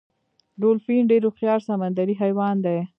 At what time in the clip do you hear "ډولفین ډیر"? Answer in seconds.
0.61-1.21